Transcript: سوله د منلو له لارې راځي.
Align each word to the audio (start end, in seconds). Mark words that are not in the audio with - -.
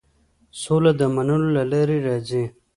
سوله 0.61 0.91
د 0.99 1.01
منلو 1.15 1.49
له 1.55 1.63
لارې 1.71 1.97
راځي. 2.07 2.43